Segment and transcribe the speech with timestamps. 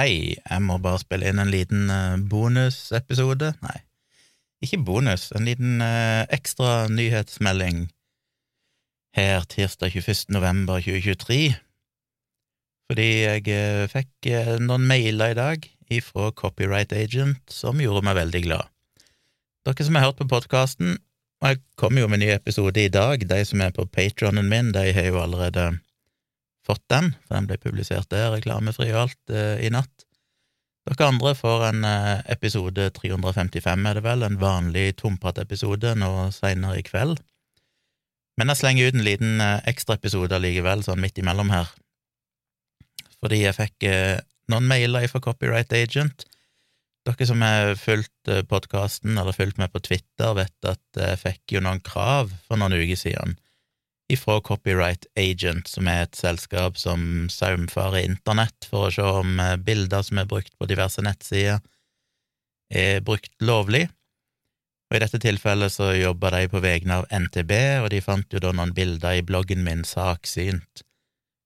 [0.00, 3.50] Hei, jeg må bare spille inn en liten eh, bonusepisode.
[3.60, 3.80] Nei,
[4.64, 7.82] ikke bonus, en liten eh, ekstra nyhetsmelding
[9.18, 10.30] her tirsdag 21.
[10.32, 11.50] november 2023.
[12.88, 14.30] Fordi jeg eh, fikk
[14.64, 18.72] noen mailer i dag ifra Copyright Agent som gjorde meg veldig glad.
[19.68, 20.96] Dere som har hørt på podkasten,
[21.44, 24.48] og jeg kommer jo med en ny episode i dag, de som er på patronen
[24.48, 25.74] min, de har jo allerede
[26.66, 30.06] fått den, for den ble publisert der, reklamefri og alt, eh, i natt.
[30.88, 36.80] Dere andre får en eh, episode 355, er det vel, en vanlig tompratepisode nå seinere
[36.80, 37.20] i kveld.
[38.40, 41.70] Men jeg slenger ut en liten eh, ekstraepisode allikevel, sånn midt imellom her,
[43.20, 43.84] fordi jeg fikk
[44.48, 46.22] noen mailer fra Copyright Agent.
[47.04, 51.60] Dere som har fulgt podkasten eller fulgt med på Twitter, vet at jeg fikk jo
[51.66, 53.36] noen krav for noen uker siden
[54.12, 59.56] ifra Copyright Agent, som er et selskap som saumfarer internett for å se om eh,
[59.56, 61.62] bilder som er brukt på diverse nettsider,
[62.70, 63.86] er brukt lovlig.
[64.90, 67.52] Og I dette tilfellet så jobba de på vegne av NTB,
[67.84, 70.84] og de fant jo da noen bilder i bloggen min Saksynt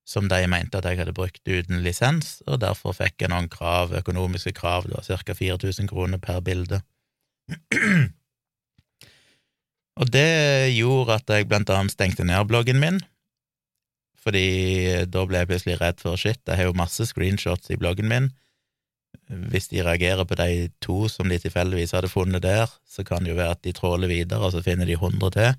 [0.05, 3.95] som de mente at jeg hadde brukt uten lisens, og derfor fikk jeg noen krav,
[3.97, 5.37] økonomiske krav, da, ca.
[5.39, 6.83] 4000 kroner per bilde.
[10.01, 12.99] Og det gjorde at jeg blant annet stengte ned bloggen min,
[14.25, 18.09] fordi da ble jeg plutselig redd for shit, jeg har jo masse screenshots i bloggen
[18.09, 18.31] min.
[19.53, 23.35] Hvis de reagerer på de to som de tilfeldigvis hadde funnet der, så kan det
[23.35, 25.53] jo være at de tråler videre, og så finner de hundre til,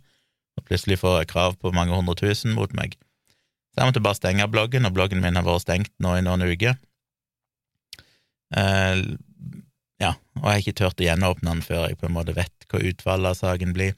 [0.58, 2.98] og plutselig får jeg krav på mange hundre tusen mot meg.
[3.72, 6.44] Så jeg måtte bare stenge bloggen, og bloggen min har vært stengt nå i noen
[6.48, 6.76] uker.
[8.56, 9.02] Eh,
[10.02, 12.68] ja, og jeg har ikke turt å gjenåpne den før jeg på en måte vet
[12.72, 13.96] hva utfallet av saken blir.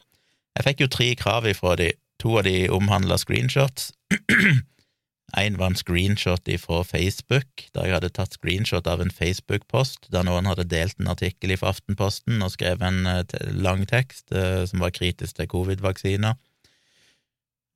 [0.58, 1.92] Jeg fikk jo tre krav ifra de.
[2.24, 3.92] To av de omhandla screenshots.
[5.36, 10.24] En var en screenshot ifra Facebook, der jeg hadde tatt screenshot av en Facebook-post der
[10.24, 14.80] noen hadde delt en artikkel fra Aftenposten og skrevet en uh, lang tekst eh, som
[14.80, 16.40] var kritisk til covid-vaksiner.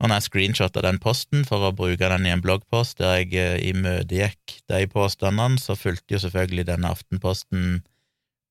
[0.02, 3.36] Og når jeg screenshotta den posten for å bruke den i en bloggpost der jeg
[3.36, 7.82] uh, imøtegikk de påstandene, så fulgte jo selvfølgelig denne Aftenposten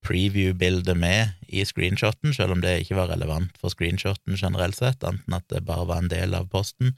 [0.07, 5.37] preview-bildet med i screenshoten, selv om det ikke var relevant for screenshoten generelt sett, anten
[5.37, 6.95] at det bare var en del av posten.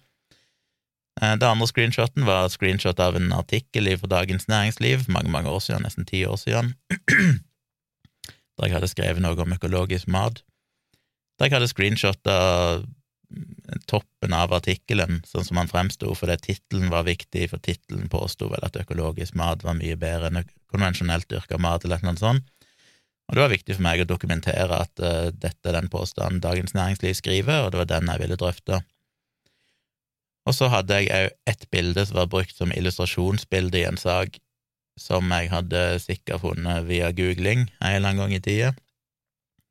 [1.21, 5.61] Eh, det andre screenshoten var screenshot av en artikkel fra Dagens Næringsliv mange, mange år
[5.61, 6.75] siden, nesten ti år siden,
[8.57, 10.43] der jeg hadde skrevet noe om økologisk mat.
[11.39, 12.37] Der jeg hadde screenshotta
[13.89, 18.65] toppen av artikkelen, sånn som han fremsto, fordi tittelen var viktig, for tittelen påsto vel
[18.67, 20.43] at økologisk mat var mye bedre enn
[20.73, 22.45] konvensjonelt dyrka mat, eller noe sånt.
[23.29, 26.75] Og det var viktig for meg å dokumentere at uh, dette er den påstanden Dagens
[26.77, 28.83] Næringsliv skriver, og det var den jeg ville drøfte.
[30.49, 34.41] Og så hadde jeg òg ett bilde som var brukt som illustrasjonsbilde i en sak,
[35.01, 38.73] som jeg hadde sikkert funnet via googling en eller annen gang i tida.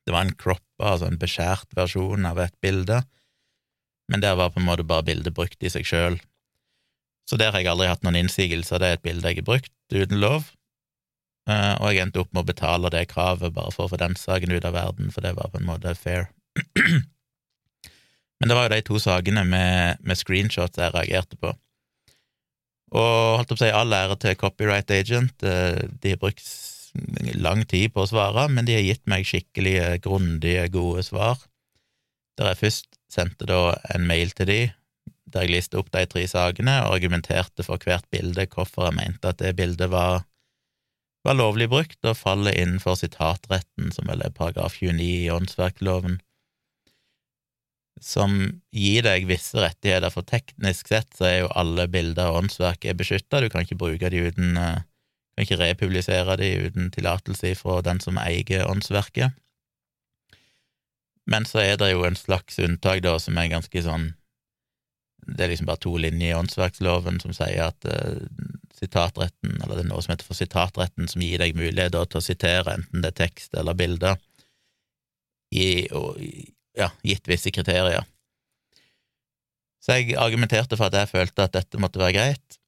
[0.08, 3.04] Det var en croppa, altså en beskjært versjon av et bilde,
[4.12, 6.18] men der var på en måte bare bildet brukt i seg sjøl.
[7.30, 9.72] Så der har jeg aldri hatt noen innsigelser, det er et bilde jeg har brukt
[9.94, 10.50] uten lov,
[11.50, 14.54] og jeg endte opp med å betale det kravet bare for å få den saken
[14.54, 16.30] ut av verden, for det var på en måte fair.
[18.42, 21.54] Men det var jo de to sakene med, med screenshots jeg reagerte på.
[22.98, 26.42] Og holdt opp å si all ære til Copyright Agent, uh, de har brukt
[27.40, 31.40] lang tid på å svare, men de har gitt meg skikkelig grundige, gode svar.
[32.40, 34.60] Der jeg først sendte da en mail til de,
[35.32, 39.32] der jeg liste opp de tre sakene og argumenterte for hvert bilde hvorfor jeg mente
[39.32, 40.26] at det bildet var
[41.28, 46.20] var lovlig brukt og faller innenfor sitatretten, som vel er paragraf 29 i åndsverkloven,
[48.02, 48.38] som
[48.74, 53.44] gir deg visse rettigheter, for teknisk sett så er jo alle bilder av åndsverk beskytta,
[53.44, 54.82] du kan ikke bruke de uten eh,
[55.36, 59.32] kan ikke republisere de uten tillatelse fra den som eier åndsverket.
[61.26, 64.14] Men så er det jo en slags unntak, da, som er ganske sånn
[65.22, 68.26] Det er liksom bare to linjer i åndsverksloven som sier at uh,
[68.82, 72.26] sitatretten, eller det er noe som heter for sitatretten, som gir deg mulighet til å
[72.26, 74.18] sitere enten det er tekst eller bilder,
[75.52, 76.18] i, og,
[76.80, 78.08] ja, gitt visse kriterier.
[79.82, 82.60] Så jeg argumenterte for at jeg følte at dette måtte være greit,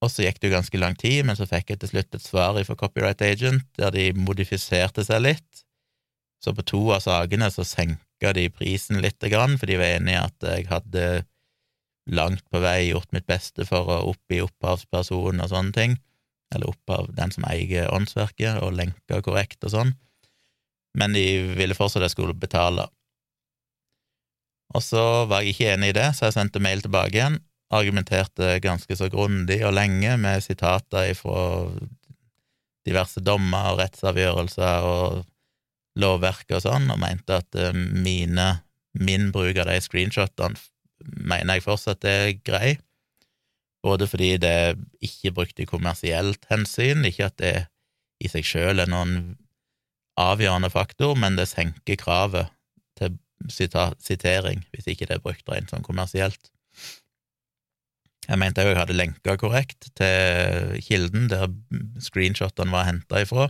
[0.00, 2.24] og så gikk det jo ganske lang tid, men så fikk jeg til slutt et
[2.24, 5.64] svar fra Copyright Agent der de modifiserte seg litt.
[6.40, 10.16] Så på to av sakene så senka de prisen lite grann, for de var enige
[10.16, 11.04] i at jeg hadde
[12.08, 15.98] langt på vei gjort mitt beste for å oppgi opphavspersonen og sånne ting,
[16.54, 19.92] eller opphav den som eier åndsverket, og lenka korrekt og sånn,
[20.98, 22.88] men de ville fortsatt at jeg skulle betale.
[24.74, 28.56] Og så var jeg ikke enig i det, så jeg sendte mail tilbake igjen, argumenterte
[28.62, 31.44] ganske så grundig og lenge med sitater ifra
[32.86, 35.20] diverse dommer og rettsavgjørelser og
[36.00, 38.48] lovverk og sånn, og mente at eh, mine,
[38.98, 40.58] min bruk av de screenshotene
[41.30, 42.76] mener jeg fortsatt er grei,
[43.84, 47.54] både fordi det er ikke brukt i kommersielt hensyn, ikke at det
[48.20, 49.36] i seg sjøl er noen
[50.20, 52.50] avgjørende faktor, men det senker kravet
[53.00, 53.16] til
[53.48, 56.50] sitering hvis ikke det er brukt rent sånn kommersielt.
[58.28, 61.48] Jeg mente jeg hadde lenka korrekt til kilden der
[62.04, 63.48] screenshotene var henta ifra.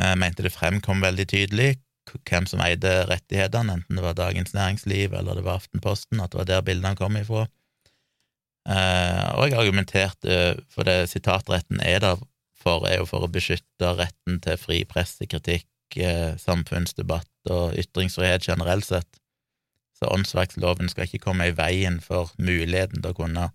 [0.00, 1.74] Jeg mente det fremkom veldig tydelig
[2.12, 6.40] hvem som eide rettighetene, enten det var Dagens Næringsliv eller det var Aftenposten, at det
[6.40, 7.46] var der bildene kom ifra.
[8.64, 10.38] Eh, og jeg argumenterte
[10.72, 12.22] for det sitatretten er der
[12.64, 15.68] for, er jo for å beskytte retten til fri pressekritikk,
[16.00, 19.20] eh, samfunnsdebatt og ytringsfrihet generelt sett.
[19.94, 23.50] Så åndsverksloven skal ikke komme i veien for muligheten til å kunne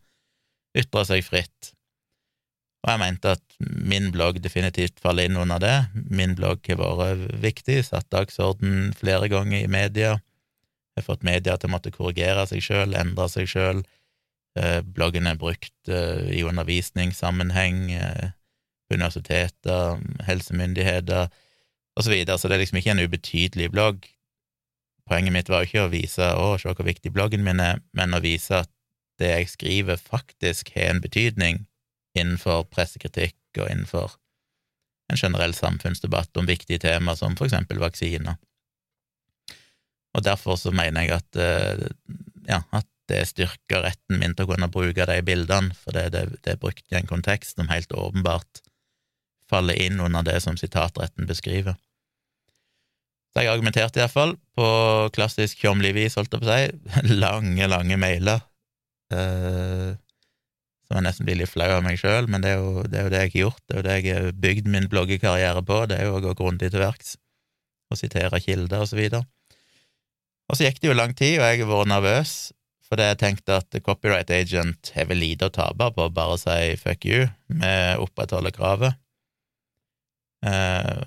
[0.78, 1.74] ytre seg fritt.
[2.80, 5.76] Og jeg mente at min blogg definitivt faller inn under det.
[5.94, 10.16] Min blogg har vært viktig, satt dagsorden flere ganger i media.
[10.96, 13.84] Jeg har fått media til å måtte korrigere seg sjøl, endre seg sjøl.
[14.60, 18.32] Eh, bloggen er brukt eh, i undervisningssammenheng, eh,
[18.90, 21.28] på universiteter, helsemyndigheter
[22.00, 22.40] osv., så, videre.
[22.40, 24.08] så det er liksom ikke en ubetydelig blogg.
[25.10, 28.16] Poenget mitt var jo ikke å vise å, se hvor viktig bloggen min er, men
[28.16, 28.72] å vise at
[29.20, 31.66] det jeg skriver, faktisk har en betydning
[32.20, 34.16] innenfor pressekritikk og innenfor
[35.10, 38.38] en generell samfunnsdebatt om viktige tema som for eksempel vaksiner.
[40.18, 41.90] Og derfor så mener jeg at, eh,
[42.50, 46.26] ja, at det styrker retten min til å kunne bruke de bildene, for det, det,
[46.46, 48.62] det er brukt i en kontekst som helt åpenbart
[49.50, 51.78] faller inn under det som sitatretten beskriver.
[53.34, 54.68] Så jeg argumenterte iallfall på
[55.14, 58.46] klassisk tjomli vis, holdt jeg på å si, lange, lange mailer.
[59.14, 59.94] Eh,
[60.90, 63.04] som jeg nesten blir litt flau av meg sjøl, men det er, jo, det er,
[63.06, 65.84] jo, det jeg har gjort, det er jo det jeg har bygd min bloggekarriere på,
[65.86, 67.20] det er jo å gå grundig til verks
[67.90, 69.22] og sitere kilder og så videre.
[70.50, 72.34] Og så gikk det jo lang tid, og jeg har vært nervøs,
[72.90, 76.74] fordi jeg tenkte at copyright agent har vel lite å tape på å bare si
[76.82, 78.98] fuck you, vi opprettholder kravet.
[80.50, 81.06] Eh,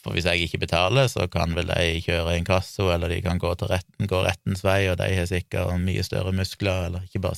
[0.00, 3.52] for hvis jeg ikke betaler, så kan vel de kjøre inkasso, eller de kan gå,
[3.60, 7.36] til retten, gå rettens vei, og de har sikkert mye større muskler, eller ikke bare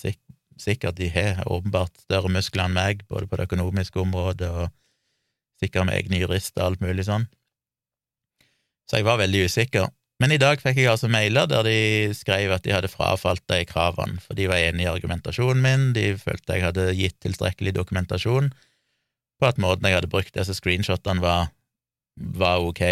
[0.62, 4.70] sikkert, de har åpenbart større muskler enn meg, både på det økonomiske området og
[5.62, 7.26] sikkert med egne jurister og alt mulig sånn.
[8.90, 9.90] Så jeg var veldig usikker.
[10.22, 11.78] Men i dag fikk jeg altså mailer der de
[12.14, 16.12] skrev at de hadde frafalt de kravene, for de var enig i argumentasjonen min, de
[16.20, 18.52] følte jeg hadde gitt tilstrekkelig dokumentasjon
[19.42, 21.50] på at måten jeg hadde brukt disse screenshotene var,
[22.14, 22.84] var ok.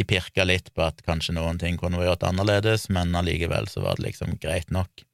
[0.00, 4.00] De pirka litt på at kanskje noen ting kunne vært annerledes, men allikevel så var
[4.00, 5.04] det liksom greit nok.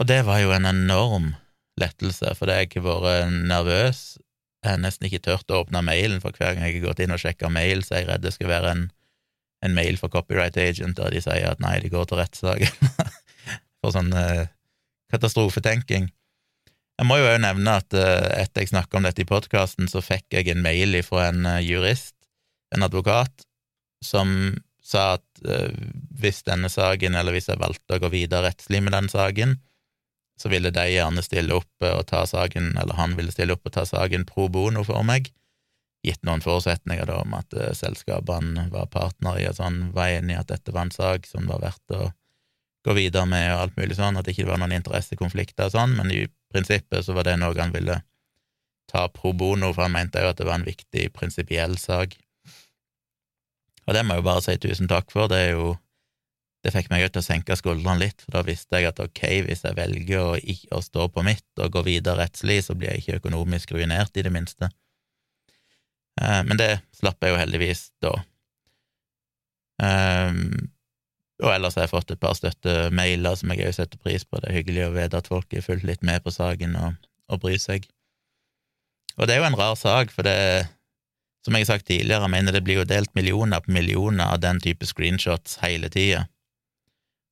[0.00, 1.32] Og det var jo en enorm
[1.80, 4.02] lettelse, for jeg har vært nervøs.
[4.62, 7.14] Jeg har nesten ikke turt å åpne mailen, for hver gang jeg har gått inn
[7.14, 8.82] og sjekka mail, så er jeg redd det skal være en,
[9.66, 12.64] en mail for copyright agent der de sier at nei, de går til rettssak.
[13.82, 14.46] for sånn eh,
[15.12, 16.08] katastrofetenking.
[17.00, 20.04] Jeg må jo òg nevne at eh, etter jeg snakka om dette i podkasten, så
[20.04, 22.14] fikk jeg en mail fra en uh, jurist,
[22.72, 23.44] en advokat,
[24.04, 25.42] som sa at
[26.18, 29.54] hvis denne saken, eller hvis jeg valgte å gå videre rettslig med den saken,
[30.40, 33.74] så ville de gjerne stille opp og ta saken, eller han ville stille opp og
[33.76, 35.30] ta saken pro bono for meg,
[36.02, 40.34] gitt noen forutsetninger da om at uh, selskapene var partnere i og sånn, var enig
[40.34, 42.08] i at dette var en sak som var verdt å
[42.82, 45.94] gå videre med og alt mulig sånn, at det ikke var noen interessekonflikter og sånn,
[45.98, 48.00] men i prinsippet så var det noe han ville
[48.90, 49.86] ta pro bono, for.
[49.86, 52.16] Han mente jo at det var en viktig prinsipiell sak.
[53.86, 55.72] Og det må jeg jo bare si tusen takk for, det er jo
[56.62, 59.64] det fikk meg til å senke skuldrene litt, for da visste jeg at ok, hvis
[59.66, 60.34] jeg velger å,
[60.76, 64.22] å stå på mitt og gå videre rettslig, så blir jeg ikke økonomisk ruinert, i
[64.22, 64.70] det minste.
[66.20, 68.12] Eh, men det slapp jeg jo heldigvis da.
[69.82, 70.70] Um,
[71.42, 74.38] og ellers har jeg fått et par støttemailer som jeg òg setter pris på.
[74.38, 77.42] Det er hyggelig å vite at folk har fulgt litt med på saken og, og
[77.42, 77.88] bryr seg.
[79.18, 80.36] Og det er jo en rar sak, for det,
[81.44, 84.38] som jeg har sagt tidligere, jeg mener det blir jo delt millioner på millioner av
[84.44, 86.28] den type screenshots hele tida.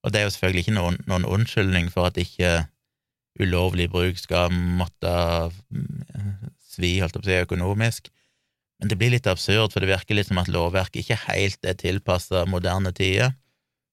[0.04, 2.64] Og det er jo selvfølgelig ikke noen, noen unnskyldning for at ikke
[3.40, 5.12] ulovlig bruk skal måtte
[5.71, 8.11] mm, svi, holdt jeg på å si, økonomisk,
[8.80, 11.76] men det blir litt absurd, for det virker litt som at lovverket ikke helt er
[11.76, 13.35] tilpassa moderne tider.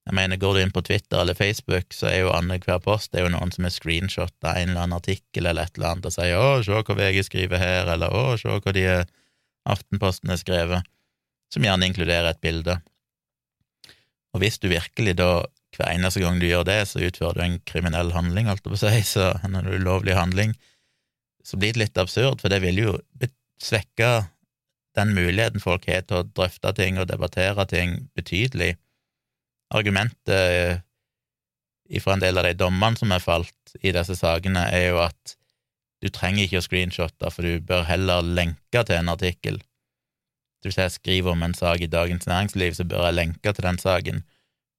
[0.07, 3.19] Jeg mener, går du inn på Twitter eller Facebook, så er jo annenhver post det
[3.19, 6.13] er jo noen som er screenshotta en eller annen artikkel eller et eller annet og
[6.15, 8.85] sier 'Å, se hva VG skriver her', eller 'Å, se hva de
[9.67, 10.87] Aftenposten har skrevet',
[11.51, 12.79] som gjerne inkluderer et bilde.
[14.31, 15.43] Og hvis du virkelig da
[15.75, 18.79] hver eneste gang du gjør det, så utfører du en kriminell handling, holdt på å
[18.79, 20.55] så en ulovlig handling.
[21.43, 22.97] Så blir det litt absurd, for det vil jo
[23.63, 24.27] svekke
[24.97, 28.75] den muligheten folk har til å drøfte ting og debattere ting betydelig.
[29.75, 30.83] Argumentet
[32.03, 35.37] fra en del av de dommene som er falt i disse sakene, er jo at
[36.03, 39.61] du trenger ikke å screenshotte, for du bør heller lenke til en artikkel.
[40.65, 43.79] Hvis jeg skriver om en sak i Dagens Næringsliv, så bør jeg lenke til den
[43.81, 44.23] saken.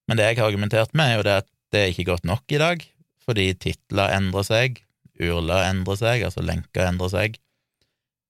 [0.09, 2.57] Men det jeg har argumentert med, er jo det at det er ikke godt nok
[2.57, 2.85] i dag,
[3.29, 4.81] fordi titler endrer seg,
[5.21, 7.37] urler endrer seg, altså lenker endrer seg.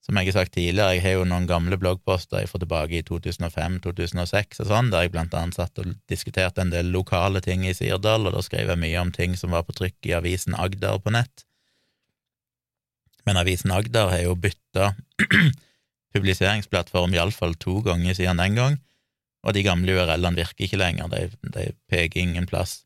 [0.02, 3.04] Som jeg har sagt tidligere, jeg har jo noen gamle bloggposter jeg får tilbake i
[3.04, 7.74] 2005-2006 og sånn, der jeg blant annet satt og diskuterte en del lokale ting i
[7.76, 10.98] Sirdal, og da skrev jeg mye om ting som var på trykk i avisen Agder
[11.04, 11.44] på nett.
[13.28, 14.94] Men avisen Agder har jo bytta
[16.16, 18.80] publiseringsplattform iallfall to ganger siden den gang,
[19.46, 22.82] og de gamle URL-ene virker ikke lenger, de, de, peker ingen plass.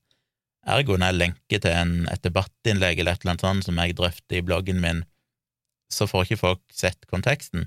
[0.68, 3.96] Ergo når jeg lenker til en, et debattinnlegg eller et eller annet sånt som jeg
[3.98, 5.04] drøfter i bloggen min,
[5.92, 7.66] så får ikke folk sett konteksten.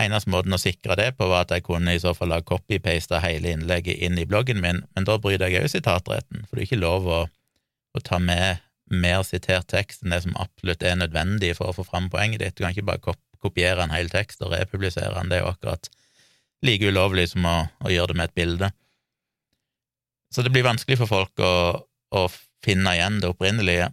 [0.00, 3.20] Eneste måten å sikre det på var at jeg kunne i så fall ha copy-pasta
[3.24, 6.68] hele innlegget inn i bloggen min, men da bryter jeg òg sitatretten, for det er
[6.68, 11.52] ikke lov å, å, ta med mer sitert tekst enn det som absolutt er nødvendig
[11.58, 12.56] for å få fram poenget ditt.
[12.56, 15.90] Du kan ikke bare kopiere en hel tekst og republisere den, det er jo akkurat
[16.66, 18.70] like ulovlig som å, å gjøre det med et bilde.
[20.34, 21.54] Så det blir vanskelig for folk å,
[22.14, 22.26] å
[22.64, 23.90] finne igjen det opprinnelige.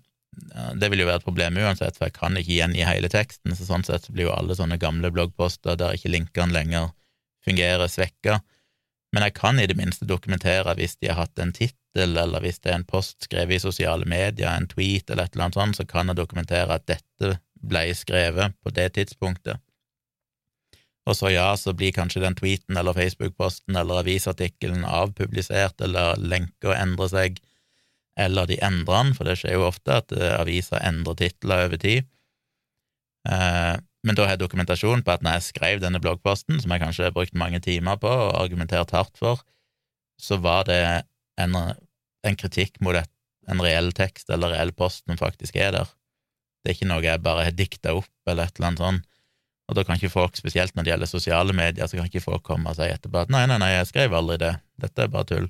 [0.77, 3.65] Det vil jo være et problem uansett, for jeg kan ikke gjengi hele teksten, så
[3.65, 6.91] sånn sett blir jo alle sånne gamle bloggposter der ikke linkene lenger
[7.47, 8.41] fungerer, svekka.
[9.15, 12.59] Men jeg kan i det minste dokumentere hvis de har hatt en tittel, eller hvis
[12.61, 15.79] det er en post skrevet i sosiale medier, en tweet eller et eller annet sånt,
[15.79, 19.63] så kan jeg dokumentere at dette ble skrevet på det tidspunktet.
[21.07, 26.75] Og så ja, så blir kanskje den tweeten eller Facebook-posten eller avisartikkelen avpublisert, eller lenker
[26.75, 27.39] endrer seg,
[28.19, 31.79] eller de endrer den, for det skjer jo ofte at uh, aviser endrer titler over
[31.79, 32.09] tid.
[33.27, 36.83] Uh, men da har jeg dokumentasjon på at når jeg skrev denne bloggposten, som jeg
[36.83, 39.43] kanskje har brukt mange timer på og argumentert hardt for,
[40.19, 40.81] så var det
[41.39, 41.55] en,
[42.25, 43.11] en kritikk mot et,
[43.47, 45.91] en reell tekst eller reell post som faktisk er der.
[46.63, 49.05] Det er ikke noe jeg bare har dikta opp eller et eller annet sånt.
[49.67, 52.43] Og da kan ikke folk, spesielt når det gjelder sosiale medier, så kan ikke folk
[52.47, 55.27] komme og si etterpå at nei, nei, nei, jeg skrev aldri det, dette er bare
[55.27, 55.49] tull.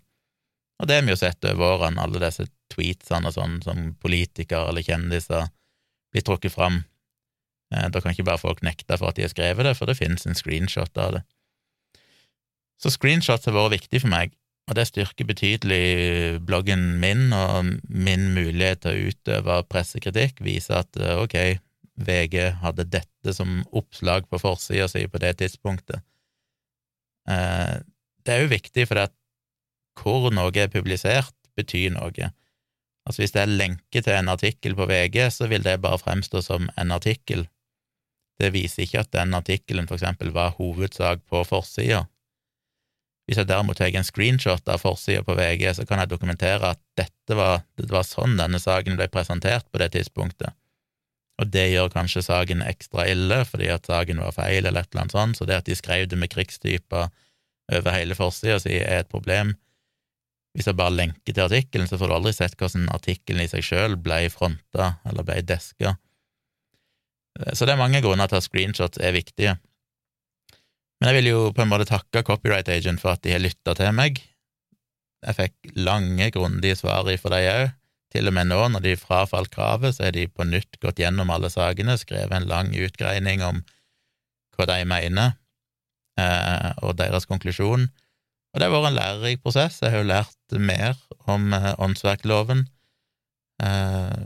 [0.82, 4.72] Og det har vi jo sett over årene, alle disse tweetsene og sånn som politikere
[4.72, 5.50] eller kjendiser
[6.14, 6.82] blir trukket fram.
[7.74, 9.98] Eh, da kan ikke bare folk nekte for at de har skrevet det, for det
[10.00, 11.24] finnes en screenshot av det.
[12.82, 14.36] Så screenshots har vært viktig for meg,
[14.70, 21.00] og det styrker betydelig bloggen min og min mulighet til å utøve pressekritikk, vise at
[21.02, 21.38] eh, ok,
[21.98, 26.04] VG hadde dette som oppslag på forsida si på det tidspunktet.
[27.30, 27.78] Eh,
[28.26, 29.16] det er jo viktig, for at
[29.98, 32.32] hvor noe er publisert, betyr noe.
[33.08, 36.44] Altså Hvis det er lenke til en artikkel på VG, så vil det bare fremstå
[36.46, 37.48] som en artikkel.
[38.38, 42.04] Det viser ikke at den artikkelen for eksempel var hovedsak på forsida.
[43.28, 46.80] Hvis jeg derimot tar en screenshot av forsida på VG, så kan jeg dokumentere at
[47.00, 50.54] dette var, det var sånn denne saken ble presentert på det tidspunktet.
[51.38, 55.04] Og det gjør kanskje saken ekstra ille, fordi at saken var feil, eller et eller
[55.04, 57.12] annet sånt, så det at de skrev det med krigstyper
[57.78, 59.54] over hele forsida si, er et problem.
[60.58, 63.66] Hvis jeg bare lenker til artikkelen, så får du aldri sett hvordan artikkelen i seg
[63.66, 65.94] sjøl ble fronta eller ble deska.
[67.54, 69.54] Så det er mange grunner til at screenshots er viktige.
[70.98, 73.76] Men jeg vil jo på en måte takke Copyright Agent for at de har lytta
[73.78, 74.18] til meg.
[75.28, 77.76] Jeg fikk lange, grundige svar ifra dem òg.
[78.14, 81.32] Til og med nå, når de frafalt kravet, så har de på nytt gått gjennom
[81.34, 83.64] alle sakene, skrevet en lang utgreining om
[84.56, 85.36] hva de mener,
[86.20, 87.90] eh, og deres konklusjon.
[88.54, 89.82] Og det har vært en lærerik prosess.
[89.84, 90.96] Jeg har jo lært mer
[91.30, 92.64] om eh, åndsverkloven,
[93.64, 94.24] eh,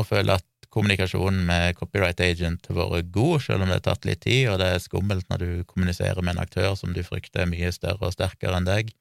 [0.00, 4.06] og føler at kommunikasjonen med copyright agent har vært god, selv om det har tatt
[4.08, 7.44] litt tid, og det er skummelt når du kommuniserer med en aktør som du frykter
[7.44, 8.92] er mye større og sterkere enn deg,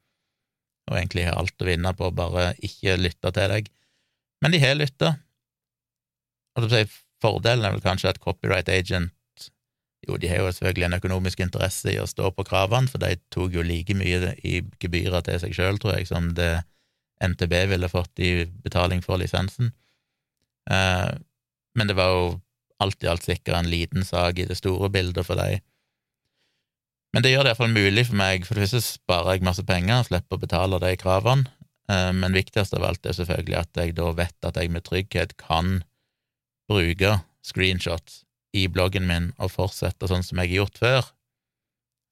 [0.90, 3.70] og egentlig har alt å vinne på å bare ikke lytte til deg.
[4.41, 5.13] Men de har lytta.
[7.19, 9.13] Fordelen er vel kanskje at copyright agent
[10.08, 13.17] jo, de har jo selvfølgelig en økonomisk interesse i å stå på kravene, for de
[13.34, 16.62] tok jo like mye i gebyrer til seg sjøl, tror jeg, som det
[17.19, 19.74] NTB ville fått i betaling for lisensen.
[20.72, 21.12] Eh,
[21.75, 22.29] men det var jo
[22.79, 25.60] alt i alt sikkert en liten sak i det store bildet for dem.
[27.13, 30.00] Men det gjør det iallfall mulig for meg, for det første sparer jeg masse penger
[30.00, 31.50] og slipper å betale de kravene,
[31.89, 35.79] men viktigst av alt er selvfølgelig at jeg da vet at jeg med trygghet kan
[36.69, 41.12] bruke screenshots i bloggen min og fortsette sånn som jeg har gjort før,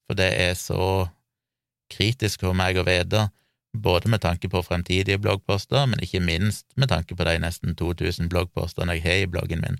[0.08, 1.08] for det er så
[1.92, 3.28] kritisk for meg å vite,
[3.76, 8.30] både med tanke på fremtidige bloggposter, men ikke minst med tanke på de nesten 2000
[8.32, 9.78] bloggpostene jeg har i bloggen min.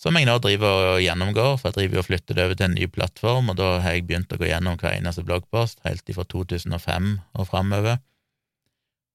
[0.00, 2.76] som jeg nå driver og gjennomgår, for jeg driver og flytter det over til en
[2.78, 6.24] ny plattform, og da har jeg begynt å gå gjennom hver eneste bloggpost, helt ifra
[6.24, 7.98] 2005 og framover,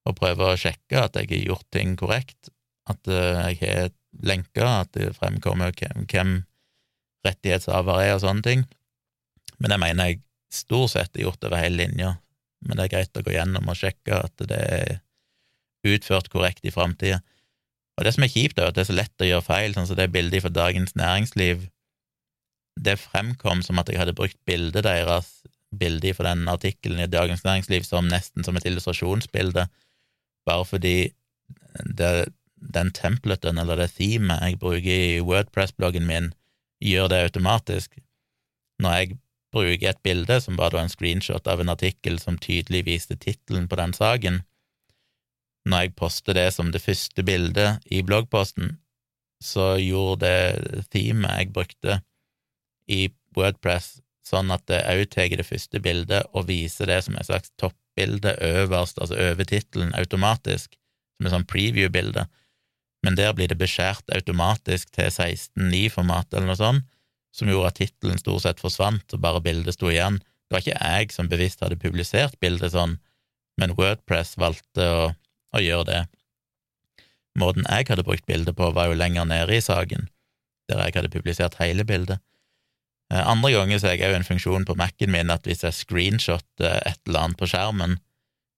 [0.06, 2.52] og prøver å sjekke at jeg har gjort ting korrekt,
[2.90, 3.94] at eh, jeg har
[4.24, 6.38] lenker, at det fremkommer hvem
[7.26, 8.66] rettighetshaver er og sånne ting.
[9.58, 10.22] Men det mener jeg
[10.54, 12.16] stort sett har gjort over hele linja,
[12.66, 14.94] men det er greit å gå gjennom og sjekke at det er
[15.86, 17.22] utført korrekt i framtida.
[17.96, 19.88] Og det som er kjipt, er at det er så lett å gjøre feil, sånn
[19.88, 21.68] som det bildet fra Dagens Næringsliv.
[22.76, 25.30] Det fremkom som at jeg hadde brukt bildet deres,
[25.76, 29.68] bildet fra den artikkelen i Dagens Næringsliv, som nesten som et illustrasjonsbilde,
[30.46, 30.96] bare fordi
[31.98, 36.32] det, den templeten, eller det themet jeg bruker i Wordpress-bloggen min,
[36.84, 37.98] gjør det automatisk.
[38.80, 39.18] Når jeg
[39.56, 43.80] bruker et bilde som var en screenshot av en artikkel som tydelig viste tittelen på
[43.80, 44.42] den saken,
[45.66, 48.76] når jeg poster det som det første bildet i bloggposten,
[49.44, 52.02] så gjorde det themet jeg brukte
[52.92, 57.28] i Wordpress, sånn at det òg tar det første bildet og viser det som en
[57.28, 57.52] slags
[57.96, 60.76] toppbilde øverst, altså over tittelen, automatisk,
[61.18, 62.28] som et sånn preview-bilde,
[63.06, 66.86] men der blir det beskjært automatisk til 16.9-format eller noe sånt,
[67.36, 70.18] som gjorde at tittelen stort sett forsvant, og bare bildet sto igjen.
[70.48, 72.98] Det var ikke jeg som bevisst hadde publisert bildet sånn,
[73.60, 75.14] men Wordpress valgte å
[75.56, 76.02] å gjøre det.
[77.40, 80.08] Måten jeg hadde brukt bildet på, var jo lenger nede i saken,
[80.70, 82.20] der jeg hadde publisert hele bildet.
[83.14, 85.78] Eh, andre ganger så har jeg òg en funksjon på Mac-en min at hvis jeg
[85.78, 88.00] screenshotter et eller annet på skjermen,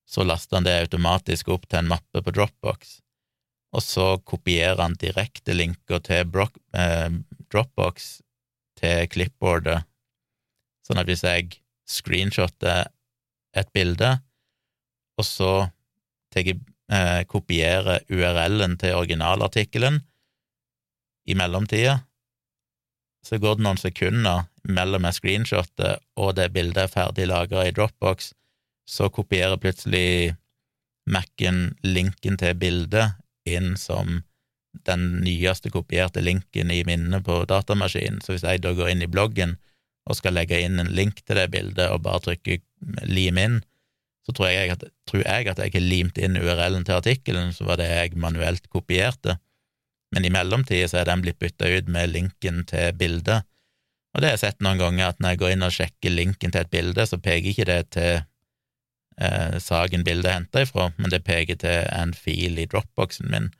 [0.07, 2.99] så laster han det automatisk opp til en mappe på Dropbox,
[3.75, 7.09] og så kopierer han direkte linker til eh,
[7.51, 8.21] Dropbox
[8.79, 9.83] til clipboardet,
[10.87, 12.87] sånn at hvis jeg screenshotter
[13.57, 14.15] et bilde,
[15.17, 15.51] og så
[16.31, 19.99] tar eh, kopierer URL-en til originalartikkelen
[21.27, 21.99] i mellomtida,
[23.27, 27.73] så går det noen sekunder mellom jeg screenshotet og det bildet er ferdig lagra i
[27.75, 28.31] Dropbox,
[28.87, 30.35] så kopierer plutselig
[31.07, 33.15] Mac-en linken til bildet
[33.47, 34.21] inn som
[34.87, 38.19] den nyeste kopierte linken i minnet på datamaskinen.
[38.21, 39.55] Så hvis jeg da går inn i bloggen
[40.07, 42.59] og skal legge inn en link til det bildet og bare trykker
[43.07, 43.59] lim inn,
[44.27, 47.67] så tror jeg, at, tror jeg at jeg har limt inn URL-en til artikkelen, så
[47.67, 49.37] var det jeg manuelt kopierte,
[50.15, 53.47] men i mellomtida så er den blitt bytta ut med linken til bildet,
[54.15, 56.53] og det har jeg sett noen ganger, at når jeg går inn og sjekker linken
[56.53, 61.13] til et bilde, så peker ikke det til eh, saken bildet er henta ifra, men
[61.13, 63.51] det peker til en fil i dropboxen min,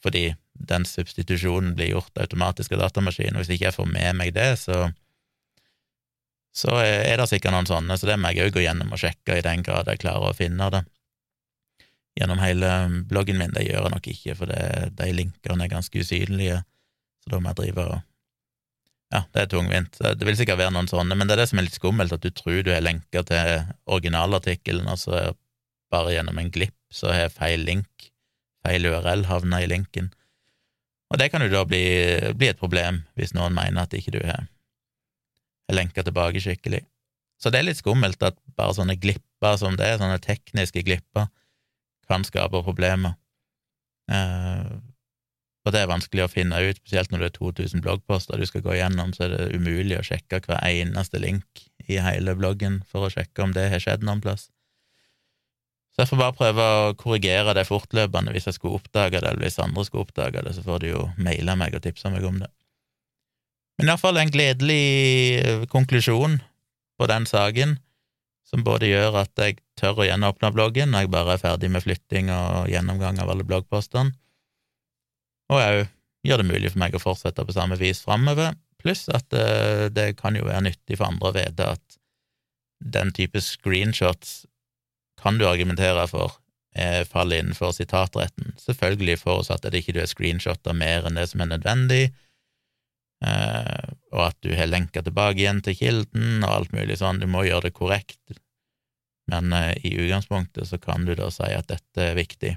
[0.00, 4.32] fordi den substitusjonen blir gjort automatisk av datamaskinen, og hvis ikke jeg får med meg
[4.38, 4.86] det, så
[6.56, 9.34] så er det sikkert noen sånne, så det må jeg òg gå gjennom og sjekke
[9.36, 10.86] i den grad jeg klarer å finne det.
[12.16, 12.70] Gjennom hele
[13.10, 14.60] bloggen min, det gjør jeg nok ikke, for det,
[14.96, 16.62] de linkene er ganske usynlige,
[17.22, 17.96] så da må jeg drive og
[19.14, 20.00] Ja, det er tungvint.
[20.02, 22.24] Det vil sikkert være noen sånne, men det er det som er litt skummelt, at
[22.24, 25.20] du tror du har lenka til originalartikkelen, og så
[25.94, 28.08] bare gjennom en glipp så har feil link,
[28.66, 30.10] feil URL, havna i linken.
[31.12, 31.84] Og det kan jo da bli,
[32.34, 34.48] bli et problem, hvis noen mener at ikke du har
[35.72, 36.82] lenka tilbake skikkelig.
[37.38, 41.28] Så det er litt skummelt at bare sånne glipper som det, sånne tekniske glipper,
[42.10, 43.16] kan skape problemer.
[44.12, 44.76] Eh,
[45.66, 48.62] og det er vanskelig å finne ut, spesielt når det er 2000 bloggposter du skal
[48.62, 53.06] gå gjennom, så er det umulig å sjekke hver eneste link i hele bloggen for
[53.06, 54.46] å sjekke om det har skjedd noen plass.
[55.96, 59.42] Så jeg får bare prøve å korrigere det fortløpende hvis jeg skulle oppdage det, eller
[59.42, 62.38] hvis andre skulle oppdage det, så får de jo maile meg og tipse meg om
[62.42, 62.50] det.
[63.80, 64.84] Men iallfall en gledelig
[65.40, 66.38] eh, konklusjon
[66.96, 67.78] på den saken,
[68.46, 71.84] som både gjør at jeg tør å gjenåpne bloggen når jeg bare er ferdig med
[71.84, 74.14] flytting og gjennomgang av alle bloggpostene,
[75.50, 75.82] og òg
[76.26, 79.86] gjør det mulig for meg å fortsette på samme vis framover, pluss at det, eh,
[79.94, 82.00] det kan jo være nyttig for andre å vite at
[82.82, 84.44] den type screenshots
[85.22, 86.36] kan du argumentere for
[86.76, 91.42] eh, faller innenfor sitatretten, selvfølgelig forutsatt at ikke du er screenshotta mer enn det som
[91.42, 92.04] er nødvendig,
[93.24, 93.85] Eh,
[94.16, 97.20] og at du har lenka tilbake igjen til kilden og alt mulig sånn.
[97.20, 98.38] Du må gjøre det korrekt,
[99.30, 102.54] men eh, i utgangspunktet så kan du da si at dette er viktig.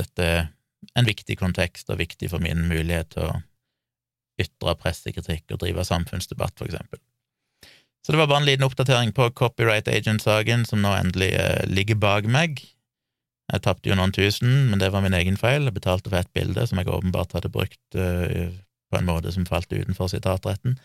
[0.00, 0.50] Dette er
[0.98, 3.38] en viktig kontekst og viktig for min mulighet til å
[4.40, 7.00] ytre pressekritikk og drive samfunnsdebatt, for eksempel.
[8.00, 12.00] Så det var bare en liten oppdatering på Copyright Agent-saken, som nå endelig eh, ligger
[12.00, 12.62] bak meg.
[13.50, 15.66] Jeg tapte jo noen tusen, men det var min egen feil.
[15.66, 18.46] Jeg betalte for et bilde som jeg åpenbart hadde brukt uh,
[18.90, 20.78] på en måte som falt utenfor sitatretten.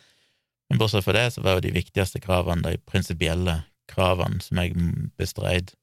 [0.69, 3.59] Men bortsett fra det, så var jo de viktigste kravene, de prinsipielle
[3.91, 4.77] kravene som jeg
[5.19, 5.73] bestreid,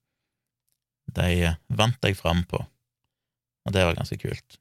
[1.13, 2.63] de vant jeg fram på,
[3.67, 4.59] og det var ganske kult.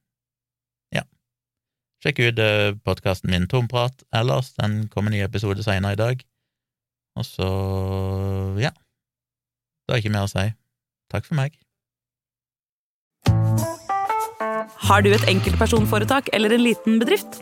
[0.93, 1.06] Ja.
[2.04, 4.54] sjekk ut uh, podkasten min Tomprat ellers.
[4.58, 6.24] Den kommer ny episode seinere i dag.
[7.17, 7.50] Og så,
[8.62, 8.71] ja.
[9.88, 10.45] Det er ikke mer å si.
[11.12, 11.58] Takk for meg.
[14.82, 17.41] Har du et enkeltpersonforetak eller en liten bedrift?